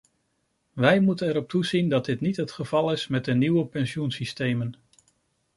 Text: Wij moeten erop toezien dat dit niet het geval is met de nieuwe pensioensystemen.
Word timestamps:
Wij 0.73 0.99
moeten 0.99 1.27
erop 1.27 1.49
toezien 1.49 1.89
dat 1.89 2.05
dit 2.05 2.19
niet 2.19 2.35
het 2.37 2.51
geval 2.51 2.91
is 2.91 3.07
met 3.07 3.25
de 3.25 3.33
nieuwe 3.33 3.65
pensioensystemen. 3.65 4.73